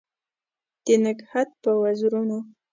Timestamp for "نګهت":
1.03-1.49